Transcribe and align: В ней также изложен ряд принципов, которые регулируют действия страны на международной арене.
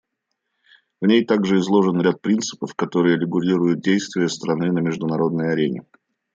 В 0.99 1.05
ней 1.05 1.23
также 1.27 1.59
изложен 1.59 2.01
ряд 2.01 2.23
принципов, 2.23 2.73
которые 2.73 3.19
регулируют 3.19 3.81
действия 3.81 4.29
страны 4.29 4.71
на 4.71 4.79
международной 4.79 5.51
арене. 5.53 5.85